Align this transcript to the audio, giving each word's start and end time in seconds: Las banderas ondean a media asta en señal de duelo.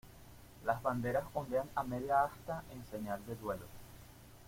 Las 0.65 0.81
banderas 0.81 1.25
ondean 1.35 1.69
a 1.75 1.83
media 1.83 2.23
asta 2.23 2.63
en 2.73 2.83
señal 2.87 3.23
de 3.27 3.35
duelo. 3.35 3.65